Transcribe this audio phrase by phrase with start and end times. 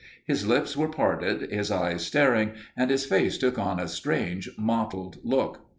[0.25, 5.19] His lips were parted, his eyes staring, and his face took on a strange mottled
[5.23, 5.67] look.